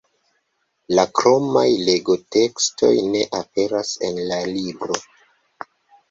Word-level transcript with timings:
La 0.99 1.03
kromaj 1.17 1.65
legotekstoj 1.89 2.89
ne 3.15 3.21
aperas 3.41 3.91
en 4.09 4.17
la 4.31 4.39
libro. 4.55 4.97